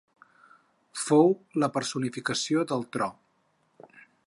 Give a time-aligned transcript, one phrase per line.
[1.01, 1.29] Fou
[1.65, 3.11] la personificació del tro.